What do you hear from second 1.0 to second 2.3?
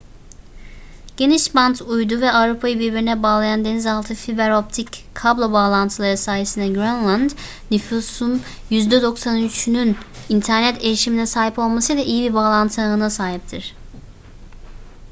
genişbant uydu